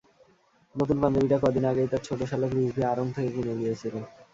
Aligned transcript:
নতুন 0.75 0.97
পাঞ্জাবিটা 1.01 1.37
কদিন 1.43 1.65
আগেই 1.71 1.89
তার 1.91 2.01
ছোট 2.07 2.19
শ্যালক 2.29 2.51
রিজভি 2.53 2.81
আড়ং 2.91 3.07
থেকে 3.15 3.29
কিনে 3.35 3.53
দিয়েছিল। 3.59 3.95